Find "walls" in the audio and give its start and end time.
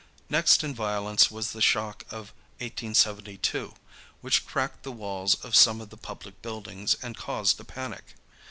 4.91-5.35